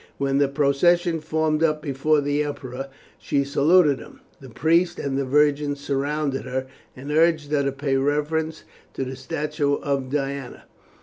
When 0.17 0.39
the 0.39 0.47
procession 0.47 1.19
formed 1.19 1.61
up 1.61 1.83
before 1.83 2.21
the 2.21 2.41
emperor, 2.43 2.89
she 3.19 3.43
saluted 3.43 3.99
him. 3.99 4.21
The 4.39 4.49
priest 4.49 4.97
and 4.97 5.15
the 5.15 5.25
virgins 5.25 5.79
surrounded 5.79 6.41
her, 6.45 6.65
and 6.95 7.11
urged 7.11 7.51
her 7.51 7.61
to 7.61 7.71
pay 7.71 7.97
reverence 7.97 8.63
to 8.95 9.05
the 9.05 9.15
statue 9.15 9.75
of 9.75 10.09
Diana. 10.09 10.63